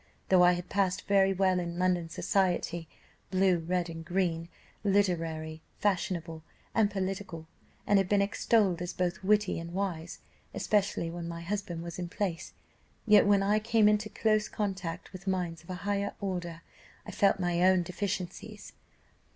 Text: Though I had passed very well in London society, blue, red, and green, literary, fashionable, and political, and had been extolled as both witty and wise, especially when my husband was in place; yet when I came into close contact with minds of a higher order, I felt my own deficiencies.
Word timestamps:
Though 0.29 0.43
I 0.43 0.53
had 0.53 0.67
passed 0.67 1.03
very 1.05 1.31
well 1.31 1.59
in 1.59 1.77
London 1.77 2.09
society, 2.09 2.87
blue, 3.29 3.59
red, 3.59 3.87
and 3.87 4.03
green, 4.03 4.49
literary, 4.83 5.61
fashionable, 5.77 6.41
and 6.73 6.89
political, 6.89 7.47
and 7.85 7.99
had 7.99 8.09
been 8.09 8.19
extolled 8.19 8.81
as 8.81 8.93
both 8.93 9.23
witty 9.23 9.59
and 9.59 9.73
wise, 9.75 10.17
especially 10.55 11.11
when 11.11 11.27
my 11.27 11.41
husband 11.41 11.83
was 11.83 11.99
in 11.99 12.09
place; 12.09 12.53
yet 13.05 13.27
when 13.27 13.43
I 13.43 13.59
came 13.59 13.87
into 13.87 14.09
close 14.09 14.47
contact 14.49 15.13
with 15.13 15.27
minds 15.27 15.61
of 15.63 15.69
a 15.69 15.75
higher 15.85 16.15
order, 16.19 16.63
I 17.05 17.11
felt 17.11 17.39
my 17.39 17.61
own 17.61 17.83
deficiencies. 17.83 18.73